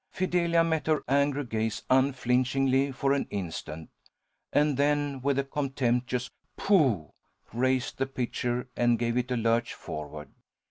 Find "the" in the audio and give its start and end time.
7.99-8.07